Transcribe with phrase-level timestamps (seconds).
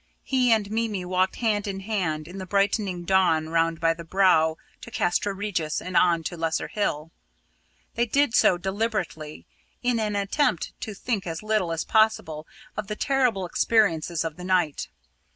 [0.23, 4.57] He and Mimi walked hand in hand in the brightening dawn round by the Brow
[4.81, 7.11] to Castra Regis and on to Lesser Hill.
[7.93, 9.45] They did so deliberately,
[9.83, 14.43] in an attempt to think as little as possible of the terrible experiences of the
[14.43, 14.87] night.